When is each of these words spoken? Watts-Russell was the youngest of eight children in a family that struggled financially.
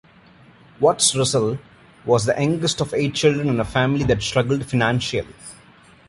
Watts-Russell 0.79 1.59
was 2.05 2.25
the 2.25 2.33
youngest 2.33 2.81
of 2.81 2.91
eight 2.95 3.13
children 3.13 3.49
in 3.49 3.59
a 3.59 3.63
family 3.63 4.03
that 4.05 4.23
struggled 4.23 4.65
financially. 4.65 5.27